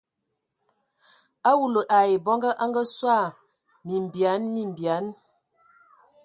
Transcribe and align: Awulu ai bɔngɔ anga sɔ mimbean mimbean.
Awulu 1.49 1.81
ai 1.97 2.11
bɔngɔ 2.25 2.49
anga 2.63 2.83
sɔ 2.97 3.15
mimbean 3.85 4.41
mimbean. 4.53 5.05